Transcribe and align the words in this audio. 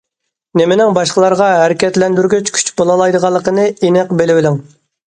نېمىنىڭ 0.61 0.95
باشقىلارغا 0.97 1.51
ھەرىكەتلەندۈرگۈچ 1.57 2.53
كۈچ 2.59 2.75
بولالايدىغانلىقىنى 2.81 3.71
ئېنىق 3.79 4.19
بىلىۋېلىڭ. 4.23 4.65